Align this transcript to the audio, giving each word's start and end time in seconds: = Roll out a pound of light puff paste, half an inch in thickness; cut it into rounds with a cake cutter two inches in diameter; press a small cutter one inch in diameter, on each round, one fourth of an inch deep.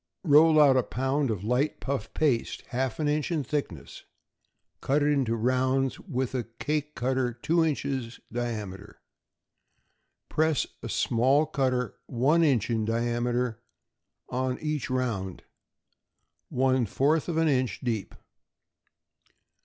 = 0.19 0.23
Roll 0.23 0.59
out 0.59 0.75
a 0.77 0.81
pound 0.81 1.29
of 1.29 1.43
light 1.43 1.79
puff 1.79 2.11
paste, 2.15 2.63
half 2.69 2.99
an 2.99 3.07
inch 3.07 3.29
in 3.31 3.43
thickness; 3.43 4.03
cut 4.81 5.03
it 5.03 5.09
into 5.09 5.35
rounds 5.35 5.99
with 5.99 6.33
a 6.33 6.45
cake 6.57 6.95
cutter 6.95 7.31
two 7.33 7.63
inches 7.63 8.19
in 8.31 8.35
diameter; 8.37 8.99
press 10.27 10.65
a 10.81 10.89
small 10.89 11.45
cutter 11.45 11.99
one 12.07 12.43
inch 12.43 12.67
in 12.67 12.83
diameter, 12.83 13.61
on 14.27 14.57
each 14.59 14.89
round, 14.89 15.43
one 16.49 16.87
fourth 16.87 17.29
of 17.29 17.37
an 17.37 17.47
inch 17.47 17.79
deep. 17.83 18.15